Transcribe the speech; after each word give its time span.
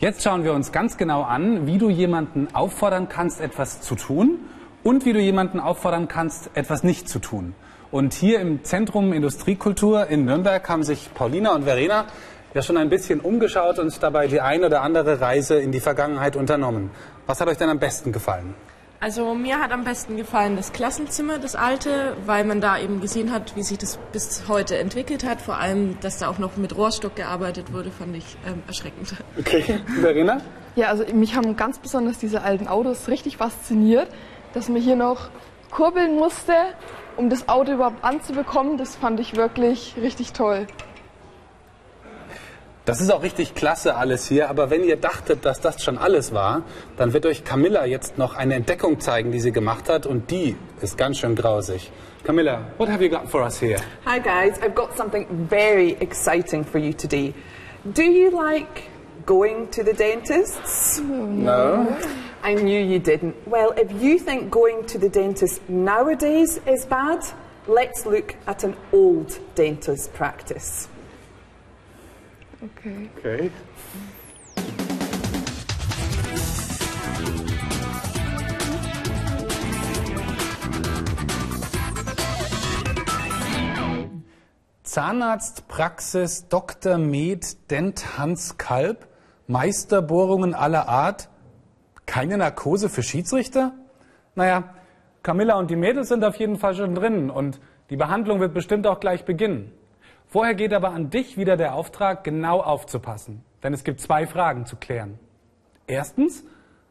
Jetzt 0.00 0.22
schauen 0.22 0.44
wir 0.44 0.52
uns 0.52 0.70
ganz 0.70 0.96
genau 0.96 1.22
an, 1.22 1.66
wie 1.66 1.76
du 1.76 1.90
jemanden 1.90 2.46
auffordern 2.54 3.08
kannst, 3.08 3.40
etwas 3.40 3.80
zu 3.80 3.96
tun 3.96 4.38
und 4.84 5.04
wie 5.04 5.12
du 5.12 5.18
jemanden 5.18 5.58
auffordern 5.58 6.06
kannst, 6.06 6.50
etwas 6.54 6.84
nicht 6.84 7.08
zu 7.08 7.18
tun. 7.18 7.56
Und 7.90 8.14
hier 8.14 8.38
im 8.38 8.62
Zentrum 8.62 9.12
Industriekultur 9.12 10.06
in 10.06 10.24
Nürnberg 10.24 10.68
haben 10.68 10.84
sich 10.84 11.12
Paulina 11.14 11.52
und 11.52 11.64
Verena 11.64 12.04
ja 12.54 12.62
schon 12.62 12.76
ein 12.76 12.90
bisschen 12.90 13.18
umgeschaut 13.18 13.80
und 13.80 14.00
dabei 14.00 14.28
die 14.28 14.40
ein 14.40 14.62
oder 14.62 14.82
andere 14.82 15.20
Reise 15.20 15.58
in 15.58 15.72
die 15.72 15.80
Vergangenheit 15.80 16.36
unternommen. 16.36 16.92
Was 17.26 17.40
hat 17.40 17.48
euch 17.48 17.58
denn 17.58 17.68
am 17.68 17.80
besten 17.80 18.12
gefallen? 18.12 18.54
Also 19.00 19.32
mir 19.34 19.60
hat 19.60 19.70
am 19.70 19.84
besten 19.84 20.16
gefallen 20.16 20.56
das 20.56 20.72
Klassenzimmer, 20.72 21.38
das 21.38 21.54
alte, 21.54 22.16
weil 22.26 22.44
man 22.44 22.60
da 22.60 22.78
eben 22.78 23.00
gesehen 23.00 23.30
hat, 23.30 23.54
wie 23.54 23.62
sich 23.62 23.78
das 23.78 23.96
bis 24.12 24.48
heute 24.48 24.76
entwickelt 24.76 25.24
hat. 25.24 25.40
Vor 25.40 25.56
allem, 25.56 26.00
dass 26.00 26.18
da 26.18 26.28
auch 26.28 26.38
noch 26.38 26.56
mit 26.56 26.76
Rohrstock 26.76 27.14
gearbeitet 27.14 27.72
wurde, 27.72 27.92
fand 27.92 28.16
ich 28.16 28.36
ähm, 28.44 28.62
erschreckend. 28.66 29.14
Okay, 29.38 29.62
Verena? 30.00 30.40
Ja, 30.74 30.88
also 30.88 31.04
mich 31.14 31.36
haben 31.36 31.56
ganz 31.56 31.78
besonders 31.78 32.18
diese 32.18 32.42
alten 32.42 32.66
Autos 32.66 33.06
richtig 33.06 33.36
fasziniert, 33.36 34.08
dass 34.52 34.68
man 34.68 34.80
hier 34.80 34.96
noch 34.96 35.30
kurbeln 35.70 36.16
musste, 36.16 36.54
um 37.16 37.30
das 37.30 37.48
Auto 37.48 37.74
überhaupt 37.74 38.02
anzubekommen. 38.02 38.78
Das 38.78 38.96
fand 38.96 39.20
ich 39.20 39.36
wirklich 39.36 39.94
richtig 40.00 40.32
toll. 40.32 40.66
Das 42.88 43.02
ist 43.02 43.12
auch 43.12 43.22
richtig 43.22 43.54
klasse 43.54 43.96
alles 43.96 44.26
hier, 44.28 44.48
aber 44.48 44.70
wenn 44.70 44.82
ihr 44.82 44.96
dachtet, 44.96 45.44
dass 45.44 45.60
das 45.60 45.84
schon 45.84 45.98
alles 45.98 46.32
war, 46.32 46.62
dann 46.96 47.12
wird 47.12 47.26
euch 47.26 47.44
Camilla 47.44 47.84
jetzt 47.84 48.16
noch 48.16 48.34
eine 48.34 48.54
Entdeckung 48.54 48.98
zeigen, 48.98 49.30
die 49.30 49.40
sie 49.40 49.52
gemacht 49.52 49.90
hat 49.90 50.06
und 50.06 50.30
die 50.30 50.56
ist 50.80 50.96
ganz 50.96 51.18
schön 51.18 51.34
grausig. 51.34 51.92
Camilla, 52.24 52.62
what 52.78 52.88
have 52.88 53.04
you 53.04 53.10
got 53.10 53.28
for 53.28 53.42
us 53.42 53.60
here? 53.60 53.78
Hi 54.06 54.18
guys, 54.18 54.58
I've 54.62 54.74
got 54.74 54.96
something 54.96 55.26
very 55.50 55.98
exciting 56.00 56.64
for 56.64 56.78
you 56.78 56.94
today. 56.94 57.34
Do 57.92 58.04
you 58.04 58.30
like 58.30 58.84
going 59.26 59.68
to 59.72 59.84
the 59.84 59.92
dentists? 59.92 60.98
No. 60.98 61.94
I 62.42 62.54
knew 62.54 62.80
you 62.80 63.00
didn't. 63.00 63.34
Well, 63.46 63.74
if 63.76 63.92
you 64.02 64.18
think 64.18 64.50
going 64.50 64.86
to 64.86 64.98
the 64.98 65.10
dentist 65.10 65.60
nowadays 65.68 66.58
is 66.66 66.86
bad, 66.86 67.22
let's 67.66 68.06
look 68.06 68.34
at 68.46 68.64
an 68.64 68.74
old 68.94 69.38
dentist 69.56 70.14
practice. 70.14 70.88
Okay. 72.60 73.08
Okay. 73.18 73.50
Zahnarztpraxis 84.82 86.48
Dr. 86.48 86.98
Med 86.98 87.70
Dent 87.70 88.18
Hans 88.18 88.58
Kalb, 88.58 89.06
Meisterbohrungen 89.46 90.54
aller 90.54 90.88
Art, 90.88 91.28
keine 92.06 92.38
Narkose 92.38 92.88
für 92.88 93.04
Schiedsrichter? 93.04 93.74
Naja, 94.34 94.74
Camilla 95.22 95.54
und 95.54 95.70
die 95.70 95.76
Mädels 95.76 96.08
sind 96.08 96.24
auf 96.24 96.36
jeden 96.36 96.56
Fall 96.56 96.74
schon 96.74 96.96
drin 96.96 97.30
und 97.30 97.60
die 97.90 97.96
Behandlung 97.96 98.40
wird 98.40 98.54
bestimmt 98.54 98.86
auch 98.88 98.98
gleich 98.98 99.24
beginnen. 99.24 99.72
Vorher 100.28 100.54
geht 100.54 100.74
aber 100.74 100.90
an 100.90 101.08
dich 101.08 101.38
wieder 101.38 101.56
der 101.56 101.74
Auftrag, 101.74 102.22
genau 102.22 102.60
aufzupassen, 102.60 103.42
denn 103.62 103.72
es 103.72 103.82
gibt 103.82 104.00
zwei 104.00 104.26
Fragen 104.26 104.66
zu 104.66 104.76
klären. 104.76 105.18
Erstens, 105.86 106.44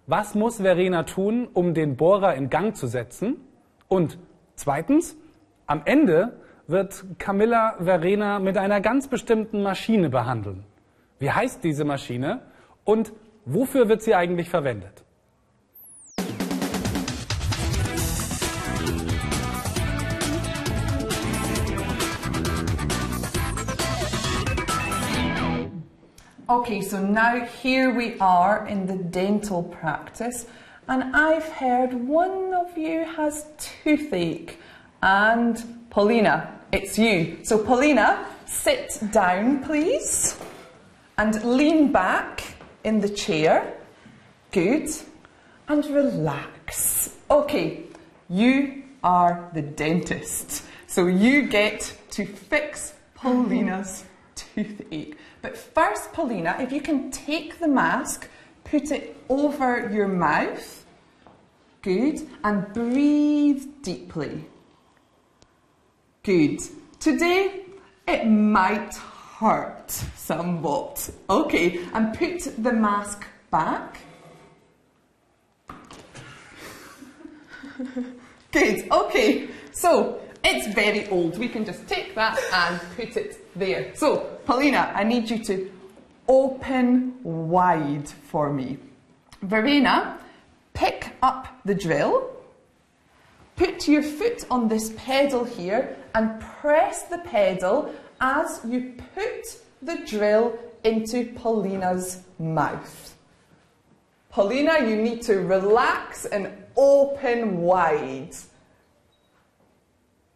was 0.07 0.33
muss 0.33 0.57
Verena 0.57 1.03
tun, 1.03 1.47
um 1.53 1.75
den 1.75 1.97
Bohrer 1.97 2.33
in 2.33 2.49
Gang 2.49 2.75
zu 2.75 2.87
setzen? 2.87 3.37
Und 3.87 4.17
zweitens, 4.55 5.15
am 5.67 5.83
Ende 5.85 6.39
wird 6.65 7.05
Camilla 7.19 7.75
Verena 7.79 8.39
mit 8.39 8.57
einer 8.57 8.81
ganz 8.81 9.07
bestimmten 9.07 9.61
Maschine 9.61 10.09
behandeln. 10.09 10.63
Wie 11.19 11.31
heißt 11.31 11.63
diese 11.63 11.85
Maschine 11.85 12.41
und 12.85 13.13
wofür 13.45 13.87
wird 13.87 14.01
sie 14.01 14.15
eigentlich 14.15 14.49
verwendet? 14.49 15.03
Okay, 26.49 26.79
so 26.79 27.05
now 27.05 27.43
here 27.43 27.93
we 27.93 28.17
are 28.19 28.65
in 28.67 28.85
the 28.85 28.95
dental 28.95 29.63
practice, 29.63 30.45
and 30.87 31.13
I've 31.13 31.43
heard 31.43 31.93
one 31.93 32.53
of 32.53 32.77
you 32.77 33.03
has 33.03 33.47
toothache. 33.57 34.57
And 35.03 35.61
Paulina, 35.89 36.57
it's 36.71 36.97
you. 36.97 37.39
So, 37.43 37.57
Paulina, 37.57 38.25
sit 38.45 38.97
down, 39.11 39.61
please, 39.61 40.37
and 41.17 41.43
lean 41.43 41.91
back 41.91 42.45
in 42.85 43.01
the 43.01 43.09
chair. 43.09 43.73
Good. 44.53 44.87
And 45.67 45.85
relax. 45.87 47.13
Okay, 47.29 47.83
you 48.29 48.83
are 49.03 49.49
the 49.53 49.63
dentist. 49.63 50.63
So, 50.87 51.07
you 51.07 51.47
get 51.47 51.93
to 52.11 52.25
fix 52.25 52.93
Paulina's 53.15 54.05
toothache. 54.35 55.17
But 55.41 55.57
first, 55.57 56.13
Paulina, 56.13 56.57
if 56.59 56.71
you 56.71 56.81
can 56.81 57.11
take 57.11 57.59
the 57.59 57.67
mask, 57.67 58.29
put 58.63 58.91
it 58.91 59.15
over 59.29 59.89
your 59.91 60.07
mouth. 60.07 60.85
Good. 61.81 62.27
And 62.43 62.73
breathe 62.73 63.63
deeply. 63.81 64.45
Good. 66.23 66.59
Today, 66.99 67.61
it 68.07 68.25
might 68.25 68.93
hurt 69.39 69.91
somewhat. 70.15 71.09
Okay. 71.29 71.79
And 71.93 72.17
put 72.17 72.41
the 72.61 72.73
mask 72.73 73.25
back. 73.51 73.99
Good. 78.51 78.91
Okay. 78.91 79.47
So, 79.71 80.19
it's 80.43 80.73
very 80.73 81.07
old. 81.09 81.37
We 81.37 81.47
can 81.47 81.65
just 81.65 81.87
take 81.87 82.15
that 82.15 82.39
and 82.53 82.79
put 82.95 83.17
it 83.17 83.47
there. 83.55 83.95
So, 83.95 84.39
Paulina, 84.45 84.91
I 84.95 85.03
need 85.03 85.29
you 85.29 85.43
to 85.45 85.71
open 86.27 87.15
wide 87.23 88.09
for 88.09 88.51
me. 88.51 88.77
Verena, 89.41 90.19
pick 90.73 91.15
up 91.21 91.47
the 91.65 91.75
drill. 91.75 92.31
Put 93.55 93.87
your 93.87 94.03
foot 94.03 94.45
on 94.51 94.67
this 94.67 94.93
pedal 94.97 95.43
here 95.43 95.97
and 96.13 96.39
press 96.39 97.03
the 97.03 97.19
pedal 97.19 97.93
as 98.21 98.61
you 98.67 98.93
put 99.15 99.59
the 99.81 99.97
drill 100.05 100.57
into 100.83 101.33
Paulina's 101.33 102.21
mouth. 102.39 103.15
Paulina, 104.29 104.87
you 104.87 104.95
need 104.97 105.21
to 105.23 105.39
relax 105.39 106.25
and 106.25 106.51
open 106.75 107.57
wide. 107.57 108.35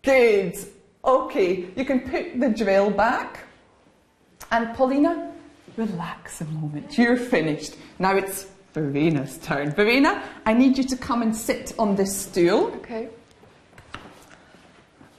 Good. 0.03 0.57
Okay, 1.03 1.65
you 1.75 1.85
can 1.85 2.01
put 2.01 2.39
the 2.39 2.49
drill 2.49 2.89
back. 2.89 3.45
And 4.51 4.75
Paulina, 4.75 5.31
relax 5.77 6.41
a 6.41 6.45
moment. 6.45 6.97
You're 6.97 7.17
finished. 7.17 7.75
Now 7.99 8.15
it's 8.15 8.47
Verena's 8.73 9.37
turn. 9.39 9.71
Verena, 9.71 10.23
I 10.45 10.53
need 10.53 10.77
you 10.77 10.83
to 10.85 10.97
come 10.97 11.21
and 11.21 11.35
sit 11.35 11.73
on 11.77 11.95
this 11.95 12.15
stool. 12.15 12.67
Okay. 12.77 13.09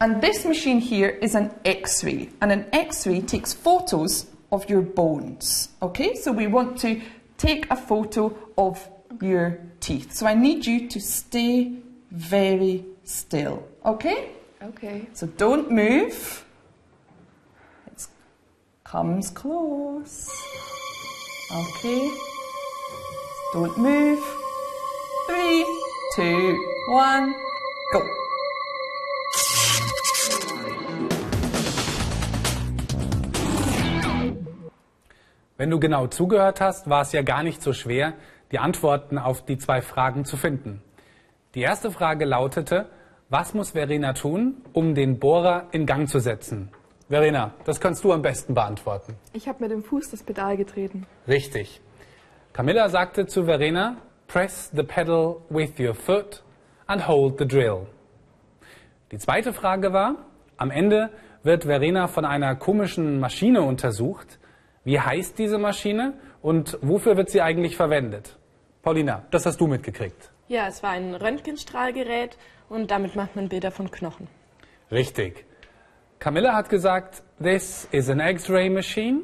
And 0.00 0.20
this 0.20 0.44
machine 0.44 0.80
here 0.80 1.08
is 1.08 1.34
an 1.34 1.54
x 1.64 2.02
ray. 2.02 2.30
And 2.40 2.50
an 2.50 2.66
x 2.72 3.06
ray 3.06 3.20
takes 3.20 3.52
photos 3.52 4.26
of 4.50 4.68
your 4.68 4.82
bones. 4.82 5.68
Okay, 5.80 6.14
so 6.14 6.32
we 6.32 6.46
want 6.46 6.78
to 6.80 7.00
take 7.38 7.70
a 7.70 7.76
photo 7.76 8.36
of 8.58 8.88
your 9.20 9.60
teeth. 9.80 10.12
So 10.12 10.26
I 10.26 10.34
need 10.34 10.66
you 10.66 10.88
to 10.88 11.00
stay 11.00 11.72
very 12.10 12.84
still. 13.04 13.66
Okay? 13.84 14.32
Okay. 14.68 15.08
So 15.12 15.26
don't 15.26 15.70
move. 15.72 16.44
It 17.86 18.06
comes 18.84 19.30
close. 19.30 20.30
Okay. 21.50 22.08
Don't 23.54 23.76
move. 23.76 24.22
Three, 25.26 25.64
two, 26.14 26.56
one, 26.90 27.34
go. 27.92 28.02
Wenn 35.56 35.70
du 35.70 35.80
genau 35.80 36.06
zugehört 36.06 36.60
hast, 36.60 36.88
war 36.88 37.02
es 37.02 37.12
ja 37.12 37.22
gar 37.22 37.42
nicht 37.42 37.62
so 37.62 37.72
schwer, 37.72 38.14
die 38.52 38.58
Antworten 38.60 39.18
auf 39.18 39.44
die 39.44 39.58
zwei 39.58 39.82
Fragen 39.82 40.24
zu 40.24 40.36
finden. 40.36 40.82
Die 41.54 41.62
erste 41.62 41.90
Frage 41.90 42.24
lautete, 42.24 42.88
was 43.32 43.54
muss 43.54 43.70
Verena 43.70 44.12
tun, 44.12 44.62
um 44.74 44.94
den 44.94 45.18
Bohrer 45.18 45.68
in 45.72 45.86
Gang 45.86 46.06
zu 46.08 46.18
setzen? 46.18 46.68
Verena, 47.08 47.54
das 47.64 47.80
kannst 47.80 48.04
du 48.04 48.12
am 48.12 48.20
besten 48.20 48.52
beantworten. 48.54 49.16
Ich 49.32 49.48
habe 49.48 49.58
mit 49.60 49.70
dem 49.70 49.82
Fuß 49.82 50.10
das 50.10 50.22
Pedal 50.22 50.56
getreten. 50.58 51.06
Richtig. 51.26 51.80
Camilla 52.52 52.90
sagte 52.90 53.26
zu 53.26 53.44
Verena, 53.44 53.96
press 54.28 54.70
the 54.74 54.82
pedal 54.82 55.38
with 55.48 55.72
your 55.80 55.94
foot 55.94 56.42
and 56.86 57.08
hold 57.08 57.38
the 57.38 57.48
drill. 57.48 57.86
Die 59.10 59.18
zweite 59.18 59.54
Frage 59.54 59.94
war, 59.94 60.16
am 60.58 60.70
Ende 60.70 61.08
wird 61.42 61.64
Verena 61.64 62.08
von 62.08 62.26
einer 62.26 62.54
komischen 62.54 63.18
Maschine 63.18 63.62
untersucht. 63.62 64.38
Wie 64.84 65.00
heißt 65.00 65.38
diese 65.38 65.58
Maschine 65.58 66.14
Und 66.42 66.76
wofür 66.82 67.16
wird 67.16 67.30
sie 67.30 67.40
eigentlich 67.40 67.76
verwendet? 67.76 68.36
Paulina, 68.82 69.22
das 69.30 69.46
hast 69.46 69.60
du 69.60 69.68
mitgekriegt. 69.68 70.30
Ja, 70.48 70.66
es 70.66 70.82
war 70.82 70.90
ein 70.90 71.14
Röntgenstrahlgerät 71.14 72.36
und 72.72 72.90
damit 72.90 73.14
macht 73.14 73.36
man 73.36 73.48
Bilder 73.48 73.70
von 73.70 73.90
Knochen. 73.90 74.28
Richtig. 74.90 75.44
Camilla 76.18 76.54
hat 76.54 76.68
gesagt, 76.68 77.22
this 77.42 77.86
is 77.92 78.08
an 78.08 78.20
X-ray 78.20 78.70
machine. 78.70 79.22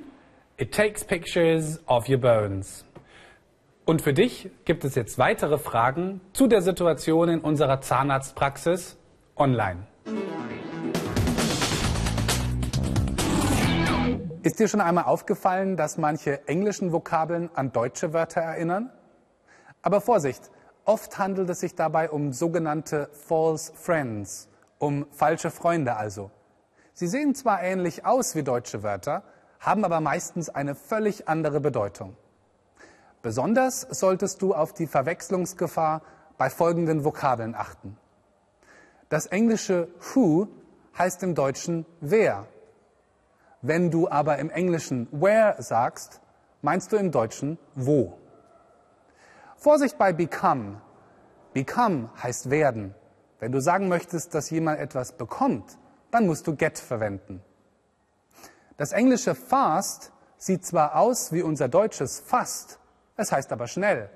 It 0.59 0.75
takes 0.75 1.05
pictures 1.05 1.81
of 1.87 2.09
your 2.09 2.19
bones. 2.19 2.85
Und 3.87 4.03
für 4.03 4.13
dich 4.13 4.51
gibt 4.67 4.85
es 4.85 4.95
jetzt 4.97 5.17
weitere 5.19 5.57
Fragen 5.57 6.21
zu 6.35 6.47
der 6.47 6.61
Situation 6.61 7.29
in 7.31 7.41
unserer 7.41 7.81
Zahnarztpraxis 7.81 8.99
online. 9.35 9.87
Ist 14.43 14.61
dir 14.61 14.69
schon 14.69 14.81
einmal 14.81 15.05
aufgefallen, 15.05 15.77
dass 15.77 15.97
manche 15.97 16.47
englischen 16.49 16.93
Vokabeln 16.93 17.49
an 17.55 17.73
deutsche 17.73 18.13
Wörter 18.13 18.41
erinnern? 18.41 18.91
Aber 19.81 20.01
Vorsicht, 20.01 20.51
oft 20.89 21.19
handelt 21.19 21.51
es 21.51 21.61
sich 21.61 21.75
dabei 21.75 22.11
um 22.11 22.33
sogenannte 22.33 23.11
false 23.13 23.73
friends, 23.75 24.49
um 24.79 25.07
falsche 25.11 25.51
Freunde 25.51 25.97
also. 25.97 26.31
Sie 26.95 27.07
sehen 27.07 27.35
zwar 27.35 27.63
ähnlich 27.63 28.07
aus 28.07 28.35
wie 28.35 28.43
deutsche 28.43 28.83
Wörter, 28.83 29.23
haben 29.61 29.85
aber 29.85 30.01
meistens 30.01 30.49
eine 30.49 30.75
völlig 30.75 31.29
andere 31.29 31.61
Bedeutung. 31.61 32.17
Besonders 33.21 33.83
solltest 33.83 34.41
du 34.41 34.55
auf 34.55 34.73
die 34.73 34.87
Verwechslungsgefahr 34.87 36.03
bei 36.39 36.49
folgenden 36.49 37.05
Vokabeln 37.05 37.55
achten. 37.55 37.99
Das 39.11 39.27
englische 39.27 39.89
who 40.15 40.49
heißt 40.97 41.23
im 41.23 41.35
Deutschen 41.35 41.85
wer. 42.01 42.47
Wenn 43.61 43.91
du 43.91 44.09
aber 44.09 44.39
im 44.39 44.51
Englischen 44.51 45.07
where 45.11 45.61
sagst, 45.63 46.21
meinst 46.63 46.93
du 46.93 46.97
im 46.97 47.11
Deutschen 47.11 47.59
wo. 47.75 48.17
Vorsicht 49.59 49.99
bei 49.99 50.13
become. 50.13 50.81
Become 51.53 52.11
heißt 52.23 52.49
werden. 52.49 52.95
Wenn 53.41 53.51
du 53.51 53.61
sagen 53.61 53.89
möchtest, 53.89 54.33
dass 54.33 54.51
jemand 54.51 54.79
etwas 54.79 55.13
bekommt, 55.13 55.79
dann 56.13 56.27
musst 56.27 56.47
du 56.47 56.55
get 56.55 56.79
verwenden. 56.79 57.43
Das 58.77 58.93
englische 58.93 59.35
fast 59.35 60.13
sieht 60.37 60.65
zwar 60.65 60.95
aus 60.95 61.33
wie 61.33 61.43
unser 61.43 61.69
deutsches 61.69 62.21
fast, 62.21 62.79
es 63.17 63.33
heißt 63.33 63.51
aber 63.51 63.67
schnell. 63.67 64.11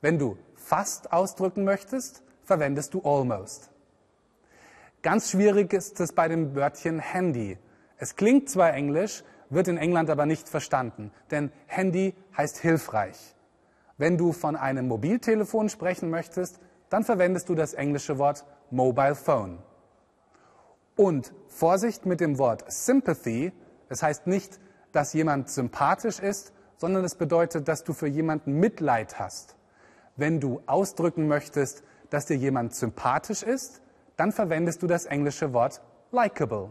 Wenn 0.00 0.18
du 0.18 0.36
fast 0.56 1.12
ausdrücken 1.12 1.62
möchtest, 1.62 2.24
verwendest 2.42 2.94
du 2.94 3.02
almost. 3.04 3.70
Ganz 5.02 5.30
schwierig 5.30 5.72
ist 5.72 6.00
es 6.00 6.12
bei 6.12 6.26
dem 6.26 6.56
Wörtchen 6.56 6.98
Handy. 6.98 7.58
Es 7.96 8.16
klingt 8.16 8.50
zwar 8.50 8.74
englisch, 8.74 9.22
wird 9.50 9.68
in 9.68 9.78
England 9.78 10.10
aber 10.10 10.26
nicht 10.26 10.48
verstanden, 10.48 11.12
denn 11.30 11.52
Handy 11.66 12.16
heißt 12.36 12.58
hilfreich. 12.58 13.33
Wenn 13.96 14.18
du 14.18 14.32
von 14.32 14.56
einem 14.56 14.88
Mobiltelefon 14.88 15.68
sprechen 15.68 16.10
möchtest, 16.10 16.58
dann 16.90 17.04
verwendest 17.04 17.48
du 17.48 17.54
das 17.54 17.74
englische 17.74 18.18
Wort 18.18 18.44
Mobile 18.70 19.14
Phone. 19.14 19.58
Und 20.96 21.32
Vorsicht 21.48 22.06
mit 22.06 22.20
dem 22.20 22.38
Wort 22.38 22.64
Sympathy. 22.70 23.52
Es 23.88 24.02
heißt 24.02 24.26
nicht, 24.26 24.60
dass 24.92 25.12
jemand 25.12 25.48
sympathisch 25.48 26.18
ist, 26.18 26.52
sondern 26.76 27.04
es 27.04 27.14
bedeutet, 27.14 27.68
dass 27.68 27.84
du 27.84 27.92
für 27.92 28.06
jemanden 28.06 28.58
Mitleid 28.58 29.18
hast. 29.18 29.56
Wenn 30.16 30.40
du 30.40 30.60
ausdrücken 30.66 31.28
möchtest, 31.28 31.82
dass 32.10 32.26
dir 32.26 32.36
jemand 32.36 32.74
sympathisch 32.74 33.42
ist, 33.42 33.80
dann 34.16 34.32
verwendest 34.32 34.82
du 34.82 34.86
das 34.86 35.06
englische 35.06 35.52
Wort 35.52 35.80
likable. 36.12 36.70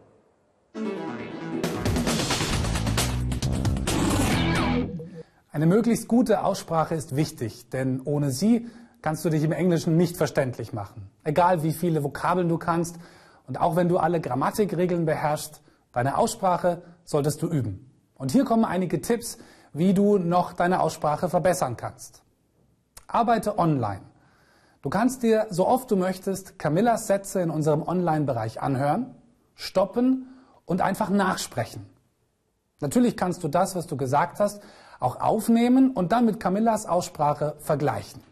Eine 5.53 5.67
möglichst 5.67 6.07
gute 6.07 6.43
Aussprache 6.43 6.95
ist 6.95 7.15
wichtig, 7.15 7.69
denn 7.69 8.01
ohne 8.01 8.31
sie 8.31 8.71
kannst 9.03 9.23
du 9.23 9.29
dich 9.29 9.43
im 9.43 9.51
Englischen 9.51 9.97
nicht 9.97 10.17
verständlich 10.17 10.73
machen. 10.73 11.11
Egal 11.23 11.61
wie 11.61 11.73
viele 11.73 12.03
Vokabeln 12.03 12.49
du 12.49 12.57
kannst 12.57 12.97
und 13.47 13.61
auch 13.61 13.75
wenn 13.75 13.87
du 13.87 13.99
alle 13.99 14.19
Grammatikregeln 14.19 15.05
beherrschst, 15.05 15.61
deine 15.91 16.17
Aussprache 16.17 16.81
solltest 17.03 17.43
du 17.43 17.47
üben. 17.49 17.91
Und 18.15 18.31
hier 18.31 18.45
kommen 18.45 18.65
einige 18.65 18.99
Tipps, 18.99 19.37
wie 19.73 19.93
du 19.93 20.17
noch 20.17 20.53
deine 20.53 20.79
Aussprache 20.79 21.29
verbessern 21.29 21.77
kannst. 21.77 22.23
Arbeite 23.05 23.59
online. 23.59 24.01
Du 24.81 24.89
kannst 24.89 25.21
dir 25.21 25.45
so 25.51 25.67
oft 25.67 25.91
du 25.91 25.95
möchtest 25.95 26.57
Camillas 26.57 27.05
Sätze 27.05 27.41
in 27.41 27.51
unserem 27.51 27.83
Online-Bereich 27.83 28.59
anhören, 28.59 29.13
stoppen 29.53 30.29
und 30.65 30.81
einfach 30.81 31.11
nachsprechen. 31.11 31.85
Natürlich 32.79 33.15
kannst 33.15 33.43
du 33.43 33.49
das, 33.49 33.75
was 33.75 33.85
du 33.85 33.97
gesagt 33.97 34.39
hast, 34.39 34.63
auch 35.03 35.19
aufnehmen 35.19 35.91
und 35.91 36.13
dann 36.13 36.25
mit 36.25 36.39
Camillas 36.39 36.85
Aussprache 36.85 37.55
vergleichen. 37.59 38.23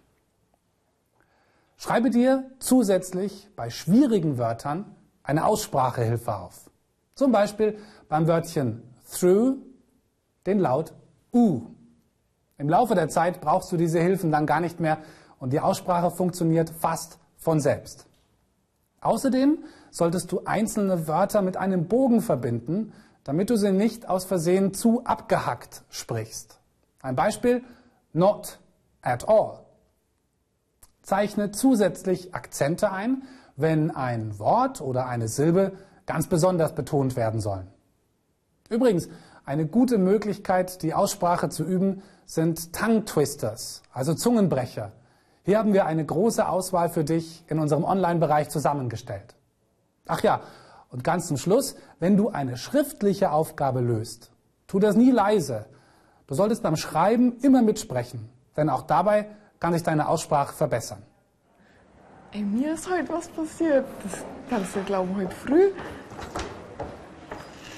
Schreibe 1.78 2.10
dir 2.10 2.46
zusätzlich 2.60 3.50
bei 3.56 3.70
schwierigen 3.70 4.38
Wörtern 4.38 4.96
eine 5.24 5.46
Aussprachehilfe 5.46 6.34
auf. 6.34 6.70
Zum 7.14 7.32
Beispiel 7.32 7.78
beim 8.08 8.28
Wörtchen 8.28 8.84
through 9.12 9.58
den 10.46 10.60
Laut 10.60 10.94
U. 11.34 11.62
Im 12.58 12.70
Laufe 12.70 12.96
der 12.96 13.10
Zeit 13.10 13.42
brauchst 13.42 13.72
du 13.72 13.78
diese 13.78 14.00
Hilfen 14.00 14.32
dann 14.32 14.46
gar 14.46 14.62
nicht 14.62 14.80
mehr 14.80 15.00
und 15.40 15.52
die 15.52 15.60
Aussprache 15.60 16.10
funktioniert 16.10 16.70
fast 16.70 17.20
von 17.36 17.60
selbst. 17.60 18.06
Außerdem 19.02 19.58
solltest 19.90 20.32
du 20.32 20.44
einzelne 20.46 21.08
Wörter 21.08 21.42
mit 21.42 21.58
einem 21.58 21.88
Bogen 21.88 22.22
verbinden, 22.22 22.94
damit 23.24 23.50
du 23.50 23.58
sie 23.58 23.72
nicht 23.72 24.08
aus 24.08 24.24
Versehen 24.24 24.74
zu 24.74 25.04
abgehackt 25.04 25.84
sprichst. 25.90 26.61
Ein 27.02 27.16
Beispiel, 27.16 27.64
not 28.14 28.60
at 29.02 29.28
all. 29.28 29.60
Zeichne 31.02 31.52
zusätzlich 31.52 32.36
Akzente 32.36 32.92
ein, 32.92 33.24
wenn 33.56 33.92
ein 33.92 34.38
Wort 34.40 34.82
oder 34.82 35.08
eine 35.08 35.28
Silbe 35.28 35.74
ganz 36.06 36.28
besonders 36.28 36.76
betont 36.76 37.16
werden 37.16 37.42
sollen. 37.42 37.68
Übrigens, 38.70 39.10
eine 39.46 39.66
gute 39.66 39.98
Möglichkeit, 39.98 40.84
die 40.84 40.94
Aussprache 40.94 41.50
zu 41.50 41.64
üben, 41.64 42.04
sind 42.26 42.74
Tongue 42.74 43.04
Twisters, 43.06 43.82
also 43.92 44.14
Zungenbrecher. 44.14 44.92
Hier 45.44 45.58
haben 45.58 45.74
wir 45.74 45.86
eine 45.86 46.06
große 46.06 46.48
Auswahl 46.48 46.90
für 46.90 47.04
dich 47.04 47.44
in 47.48 47.60
unserem 47.60 47.84
Online-Bereich 47.84 48.50
zusammengestellt. 48.50 49.36
Ach 50.08 50.22
ja, 50.22 50.42
und 50.90 51.04
ganz 51.04 51.28
zum 51.28 51.38
Schluss, 51.38 51.76
wenn 52.00 52.18
du 52.18 52.30
eine 52.30 52.58
schriftliche 52.58 53.32
Aufgabe 53.32 53.80
löst, 53.80 54.32
tu 54.68 54.80
das 54.80 54.96
nie 54.96 55.12
leise. 55.12 55.66
Du 56.32 56.36
solltest 56.36 56.64
beim 56.64 56.78
Schreiben 56.78 57.40
immer 57.42 57.62
mitsprechen, 57.62 58.30
denn 58.56 58.70
auch 58.70 58.84
dabei 58.84 59.26
kann 59.60 59.74
sich 59.74 59.84
deine 59.84 60.08
Aussprache 60.08 60.54
verbessern. 60.54 61.00
Ey, 62.32 62.42
mir 62.42 62.76
ist 62.76 62.90
heute 62.90 63.12
was 63.12 63.28
passiert. 63.28 63.84
Das 64.02 64.24
kannst 64.50 64.74
du 64.74 64.82
glauben, 64.84 65.14
heute 65.18 65.36
früh. 65.36 65.72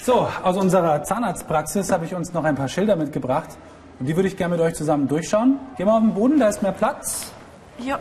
So, 0.03 0.27
aus 0.43 0.55
unserer 0.55 1.01
Zahnarztpraxis 1.01 1.91
habe 1.91 2.05
ich 2.05 2.13
uns 2.13 2.31
noch 2.31 2.43
ein 2.43 2.53
paar 2.53 2.67
Schilder 2.67 2.95
mitgebracht. 2.95 3.49
Und 3.99 4.05
die 4.05 4.15
würde 4.15 4.27
ich 4.27 4.37
gerne 4.37 4.55
mit 4.55 4.63
euch 4.63 4.75
zusammen 4.75 5.07
durchschauen. 5.07 5.57
Geh 5.75 5.85
mal 5.85 5.97
auf 5.97 6.03
den 6.03 6.13
Boden, 6.13 6.39
da 6.39 6.49
ist 6.49 6.61
mehr 6.61 6.73
Platz. 6.73 7.31
Ja. 7.79 7.99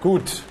Gut. 0.00 0.44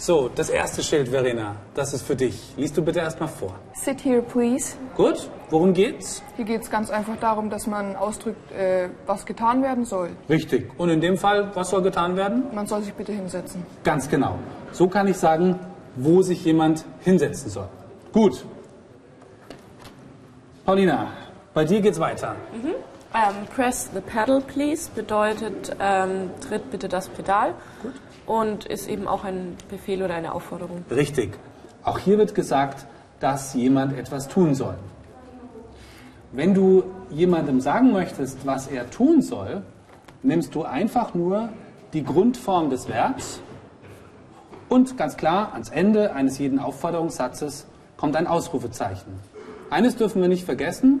So, 0.00 0.30
das 0.32 0.48
erste 0.48 0.82
Schild, 0.82 1.08
Verena, 1.08 1.56
das 1.74 1.92
ist 1.92 2.02
für 2.02 2.14
dich. 2.14 2.54
Liest 2.56 2.76
du 2.76 2.82
bitte 2.82 3.00
erstmal 3.00 3.28
vor. 3.28 3.54
Sit 3.74 4.00
here, 4.04 4.22
please. 4.22 4.76
Gut, 4.96 5.28
worum 5.50 5.74
geht's? 5.74 6.22
Hier 6.36 6.44
geht 6.44 6.62
es 6.62 6.70
ganz 6.70 6.88
einfach 6.88 7.16
darum, 7.16 7.50
dass 7.50 7.66
man 7.66 7.96
ausdrückt, 7.96 8.52
äh, 8.52 8.90
was 9.06 9.26
getan 9.26 9.60
werden 9.60 9.84
soll. 9.84 10.10
Richtig. 10.30 10.70
Und 10.78 10.90
in 10.90 11.00
dem 11.00 11.16
Fall, 11.16 11.50
was 11.54 11.70
soll 11.70 11.82
getan 11.82 12.16
werden? 12.16 12.44
Man 12.54 12.66
soll 12.66 12.82
sich 12.82 12.94
bitte 12.94 13.12
hinsetzen. 13.12 13.66
Ganz 13.82 14.08
genau. 14.08 14.38
So 14.70 14.86
kann 14.86 15.08
ich 15.08 15.16
sagen, 15.16 15.58
wo 15.96 16.22
sich 16.22 16.44
jemand 16.44 16.84
hinsetzen 17.00 17.50
soll. 17.50 17.68
Gut. 18.12 18.44
Paulina, 20.64 21.08
bei 21.54 21.64
dir 21.64 21.80
geht's 21.80 21.98
weiter. 21.98 22.36
Ähm, 23.14 23.46
press 23.54 23.88
the 23.94 24.00
pedal, 24.00 24.40
please 24.40 24.90
bedeutet, 24.94 25.74
ähm, 25.80 26.30
tritt 26.46 26.70
bitte 26.70 26.88
das 26.88 27.08
Pedal. 27.08 27.54
Gut. 27.82 27.92
Und 28.26 28.66
ist 28.66 28.88
eben 28.88 29.08
auch 29.08 29.24
ein 29.24 29.56
Befehl 29.70 30.02
oder 30.02 30.14
eine 30.14 30.32
Aufforderung. 30.32 30.84
Richtig. 30.90 31.38
Auch 31.82 31.98
hier 31.98 32.18
wird 32.18 32.34
gesagt, 32.34 32.86
dass 33.20 33.54
jemand 33.54 33.96
etwas 33.96 34.28
tun 34.28 34.54
soll. 34.54 34.74
Wenn 36.32 36.52
du 36.52 36.84
jemandem 37.10 37.60
sagen 37.62 37.92
möchtest, 37.92 38.46
was 38.46 38.66
er 38.66 38.90
tun 38.90 39.22
soll, 39.22 39.62
nimmst 40.22 40.54
du 40.54 40.64
einfach 40.64 41.14
nur 41.14 41.48
die 41.94 42.04
Grundform 42.04 42.68
des 42.68 42.88
Verbs 42.88 43.40
und 44.68 44.98
ganz 44.98 45.16
klar 45.16 45.54
ans 45.54 45.70
Ende 45.70 46.12
eines 46.12 46.38
jeden 46.38 46.58
Aufforderungssatzes 46.58 47.66
kommt 47.96 48.14
ein 48.16 48.26
Ausrufezeichen. 48.26 49.14
Eines 49.70 49.96
dürfen 49.96 50.20
wir 50.20 50.28
nicht 50.28 50.44
vergessen. 50.44 51.00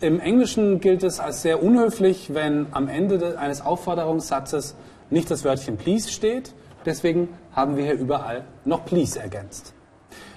Im 0.00 0.20
Englischen 0.20 0.80
gilt 0.80 1.02
es 1.02 1.20
als 1.20 1.42
sehr 1.42 1.62
unhöflich, 1.62 2.34
wenn 2.34 2.66
am 2.72 2.88
Ende 2.88 3.18
de- 3.18 3.36
eines 3.36 3.60
Aufforderungssatzes 3.62 4.74
nicht 5.10 5.30
das 5.30 5.44
Wörtchen 5.44 5.76
please 5.78 6.10
steht. 6.10 6.52
Deswegen 6.84 7.28
haben 7.52 7.76
wir 7.76 7.84
hier 7.84 7.94
überall 7.94 8.44
noch 8.64 8.84
please 8.84 9.18
ergänzt. 9.18 9.72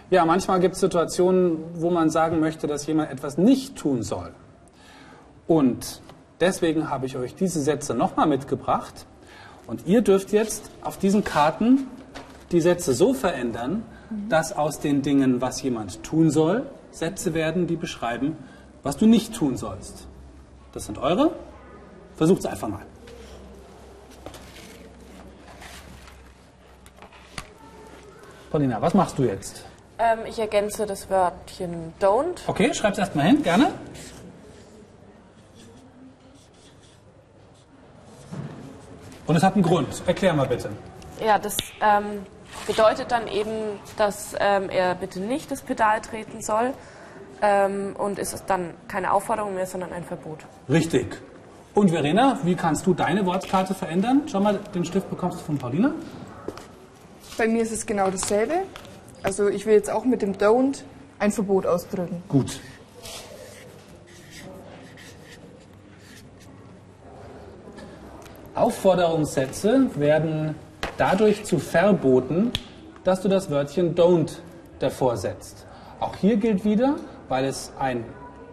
Ja, 0.09 0.25
manchmal 0.25 0.59
gibt 0.59 0.75
es 0.75 0.81
Situationen, 0.81 1.57
wo 1.75 1.89
man 1.91 2.09
sagen 2.09 2.39
möchte, 2.39 2.67
dass 2.67 2.87
jemand 2.87 3.11
etwas 3.11 3.37
nicht 3.37 3.75
tun 3.75 4.01
soll. 4.03 4.31
Und 5.47 6.01
Deswegen 6.41 6.89
habe 6.89 7.05
ich 7.05 7.17
euch 7.17 7.35
diese 7.35 7.59
Sätze 7.61 7.93
nochmal 7.93 8.25
mitgebracht. 8.25 9.05
Und 9.67 9.85
ihr 9.87 10.01
dürft 10.01 10.31
jetzt 10.31 10.71
auf 10.81 10.95
diesen 10.97 11.25
Karten 11.25 11.87
die 12.53 12.61
Sätze 12.61 12.93
so 12.93 13.13
verändern, 13.13 13.83
dass 14.29 14.53
aus 14.57 14.79
den 14.79 15.01
Dingen, 15.01 15.41
was 15.41 15.61
jemand 15.61 16.01
tun 16.01 16.29
soll, 16.29 16.65
Sätze 16.91 17.33
werden, 17.33 17.67
die 17.67 17.75
beschreiben, 17.75 18.37
was 18.83 18.97
du 18.97 19.05
nicht 19.05 19.33
tun 19.35 19.57
sollst. 19.57 20.07
Das 20.73 20.85
sind 20.85 20.97
eure. 20.97 21.31
Versucht 22.15 22.39
es 22.39 22.45
einfach 22.45 22.67
mal. 22.67 22.85
Paulina, 28.51 28.81
was 28.81 28.93
machst 28.93 29.17
du 29.17 29.23
jetzt? 29.23 29.63
Ähm, 29.99 30.19
ich 30.27 30.39
ergänze 30.39 30.85
das 30.85 31.09
Wörtchen 31.09 31.93
don't. 32.01 32.39
Okay, 32.47 32.73
schreib's 32.73 32.97
erstmal 32.97 33.27
hin, 33.27 33.43
gerne. 33.43 33.71
Und 39.27 39.35
es 39.35 39.43
hat 39.43 39.53
einen 39.53 39.63
Grund. 39.63 40.01
Erklär 40.07 40.33
mal 40.33 40.47
bitte. 40.47 40.69
Ja, 41.23 41.37
das 41.37 41.57
ähm, 41.81 42.25
bedeutet 42.65 43.11
dann 43.11 43.27
eben, 43.27 43.51
dass 43.97 44.33
ähm, 44.39 44.69
er 44.69 44.95
bitte 44.95 45.19
nicht 45.19 45.51
das 45.51 45.61
Pedal 45.61 46.01
treten 46.01 46.41
soll. 46.41 46.73
Ähm, 47.41 47.95
und 47.97 48.19
ist 48.19 48.33
es 48.33 48.45
dann 48.45 48.73
keine 48.87 49.13
Aufforderung 49.13 49.55
mehr, 49.55 49.65
sondern 49.65 49.93
ein 49.93 50.03
Verbot. 50.03 50.39
Richtig. 50.69 51.21
Und 51.73 51.89
Verena, 51.89 52.39
wie 52.43 52.55
kannst 52.55 52.85
du 52.85 52.93
deine 52.93 53.25
Wortkarte 53.25 53.73
verändern? 53.73 54.23
Schau 54.27 54.39
mal, 54.39 54.59
den 54.73 54.83
Stift 54.83 55.09
bekommst 55.09 55.39
du 55.39 55.43
von 55.43 55.57
Paulina. 55.57 55.93
Bei 57.37 57.47
mir 57.47 57.61
ist 57.61 57.71
es 57.71 57.85
genau 57.85 58.09
dasselbe. 58.09 58.55
Also 59.23 59.47
ich 59.47 59.65
will 59.65 59.73
jetzt 59.73 59.89
auch 59.89 60.03
mit 60.03 60.21
dem 60.21 60.33
Don't 60.33 60.83
ein 61.19 61.31
Verbot 61.31 61.65
ausdrücken. 61.65 62.23
Gut. 62.27 62.59
Aufforderungssätze 68.55 69.89
werden 69.95 70.55
dadurch 70.97 71.45
zu 71.45 71.59
Verboten, 71.59 72.51
dass 73.05 73.21
du 73.21 73.29
das 73.29 73.49
Wörtchen 73.49 73.95
don't 73.95 74.39
davor 74.79 75.15
setzt. 75.15 75.65
Auch 76.01 76.15
hier 76.17 76.35
gilt 76.35 76.65
wieder, 76.65 76.95
weil 77.29 77.45
es 77.45 77.71
ein 77.79 78.03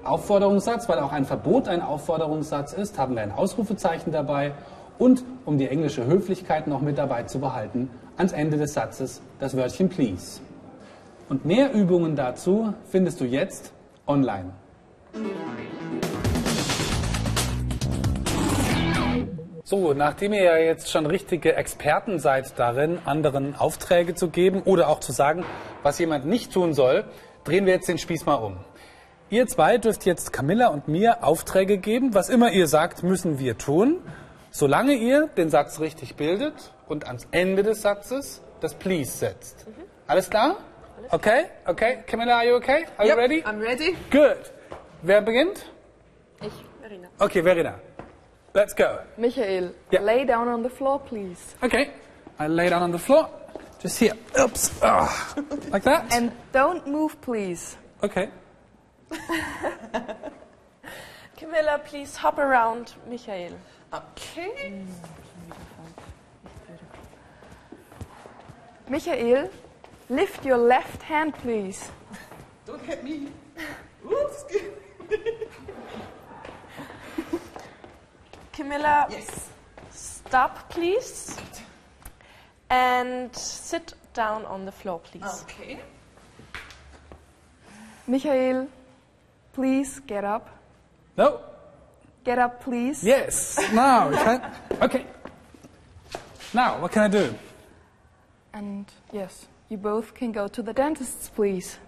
Aufforderungssatz, 0.05 0.89
weil 0.89 1.01
auch 1.01 1.13
ein 1.13 1.25
Verbot 1.25 1.67
ein 1.67 1.83
Aufforderungssatz 1.83 2.73
ist, 2.73 2.99
haben 2.99 3.17
wir 3.17 3.23
ein 3.23 3.33
Ausrufezeichen 3.33 4.13
dabei 4.13 4.53
und 4.99 5.25
um 5.45 5.59
die 5.59 5.69
englische 5.69 6.07
Höflichkeit 6.07 6.69
noch 6.69 6.81
mit 6.81 6.97
dabei 6.97 7.25
zu 7.25 7.41
behalten, 7.41 7.91
ans 8.17 8.33
Ende 8.33 8.57
des 8.57 8.75
Satzes 8.75 9.21
das 9.41 9.57
Wörtchen 9.57 9.89
please. 9.89 10.41
Und 11.29 11.45
mehr 11.45 11.73
Übungen 11.73 12.15
dazu 12.15 12.73
findest 12.89 13.21
du 13.21 13.25
jetzt 13.25 13.73
online. 14.07 14.53
So, 19.65 19.95
nachdem 19.95 20.33
ihr 20.33 20.45
ja 20.45 20.57
jetzt 20.59 20.93
schon 20.93 21.07
richtige 21.07 21.57
Experten 21.57 22.21
seid 22.21 22.57
darin, 22.57 23.01
anderen 23.05 23.57
Aufträge 23.57 24.15
zu 24.15 24.29
geben 24.29 24.63
oder 24.65 24.89
auch 24.89 25.01
zu 25.01 25.11
sagen, 25.11 25.45
was 25.83 25.99
jemand 25.99 26.25
nicht 26.27 26.53
tun 26.53 26.73
soll, 26.73 27.05
drehen 27.47 27.65
wir 27.67 27.75
jetzt 27.75 27.89
den 27.89 27.99
Spieß 27.99 28.27
mal 28.27 28.35
um. 28.35 28.59
Ihr 29.31 29.47
zwei 29.47 29.79
dürft 29.79 30.05
jetzt 30.05 30.33
Camilla 30.33 30.69
und 30.69 30.89
mir 30.89 31.25
Aufträge 31.25 31.79
geben. 31.79 32.15
Was 32.15 32.29
immer 32.29 32.53
ihr 32.53 32.67
sagt, 32.67 33.03
müssen 33.03 33.39
wir 33.39 33.57
tun, 33.59 34.01
solange 34.51 34.95
ihr 34.95 35.29
den 35.29 35.51
Satz 35.51 35.81
richtig 35.81 36.17
bildet 36.17 36.73
und 36.89 37.07
ans 37.07 37.27
Ende 37.31 37.63
des 37.63 37.83
Satzes 37.83 38.43
das 38.61 38.75
Please 38.75 39.11
setzt. 39.11 39.67
Alles 40.07 40.31
klar? 40.31 40.57
Okay, 41.11 41.47
okay. 41.67 41.99
Camilla, 42.07 42.37
are 42.37 42.47
you 42.49 42.55
okay? 42.57 42.85
Are 42.99 43.07
you 43.09 43.15
ready? 43.15 43.43
I'm 43.43 43.61
ready. 43.61 43.97
Good. 44.11 44.53
Wer 45.03 45.21
beginnt? 45.23 45.67
Ich, 46.41 46.53
Verena. 46.81 47.09
Okay, 47.19 47.43
Verena. 47.43 47.75
Let's 48.55 48.75
go. 48.75 48.85
Michael, 49.17 49.75
Ja. 49.91 50.01
lay 50.01 50.25
down 50.25 50.49
on 50.49 50.63
the 50.63 50.71
floor, 50.71 50.99
please. 51.01 51.55
Okay. 51.63 51.91
I 52.41 52.47
lay 52.49 52.71
down 52.71 52.83
on 52.83 52.93
the 52.93 52.99
floor. 52.99 53.29
Just 53.87 54.01
here. 54.01 54.15
Oops. 54.41 54.81
Ah. 54.83 55.35
Like 55.71 55.85
that? 55.85 56.13
And 56.13 56.33
don't 56.51 56.85
move, 56.89 57.21
please. 57.21 57.77
Okay. 58.03 58.31
Camilla, 61.37 61.81
please 61.85 62.17
hop 62.17 62.39
around. 62.39 62.95
Michael. 63.09 63.57
Okay. 63.95 64.83
Michael, 68.89 69.51
lift 70.09 70.45
your 70.45 70.59
left 70.59 71.03
hand, 71.03 71.37
please. 71.37 71.89
Don't 72.67 72.83
hit 72.83 73.05
me. 73.05 73.29
Oops. 74.05 74.45
Camilla, 78.53 79.07
Yes. 79.11 79.51
stop, 79.93 80.69
please. 80.71 81.39
And 82.71 83.35
sit 83.35 83.95
down 84.15 84.45
on 84.47 84.65
the 84.65 84.73
floor, 84.73 85.01
please. 85.01 85.43
Okay. 85.43 85.81
Michael, 88.07 88.69
please 89.53 90.01
get 90.01 90.25
up. 90.25 90.49
No. 91.17 91.41
Get 92.25 92.39
up, 92.39 92.63
please. 92.63 93.03
Yes. 93.05 93.59
Now. 93.73 94.09
we 94.09 94.17
can- 94.17 94.55
Okay. 94.83 95.07
Now, 96.53 96.81
what 96.81 96.93
can 96.93 97.03
I 97.03 97.09
do? 97.09 97.35
And 98.53 98.87
yes, 99.13 99.47
you 99.69 99.77
both 99.77 100.15
can 100.15 100.33
go 100.33 100.49
to 100.49 100.63
the 100.63 100.73
dentist's, 100.73 101.29
please. 101.29 101.79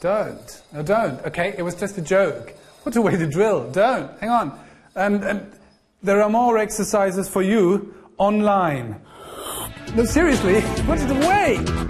Don't. 0.00 0.62
No, 0.72 0.82
don't. 0.82 1.24
Okay, 1.26 1.54
it 1.58 1.62
was 1.62 1.74
just 1.74 1.98
a 1.98 2.02
joke. 2.02 2.54
What 2.82 2.96
a 2.96 3.02
way 3.02 3.16
to 3.16 3.26
drill. 3.26 3.70
Don't. 3.70 4.18
Hang 4.20 4.30
on. 4.30 4.58
And, 4.94 5.22
and 5.22 5.52
there 6.02 6.22
are 6.22 6.30
more 6.30 6.56
exercises 6.56 7.28
for 7.28 7.42
you 7.42 7.94
online. 8.20 9.00
No, 9.96 10.04
seriously, 10.04 10.60
put 10.86 10.98
it 11.00 11.10
away. 11.10 11.89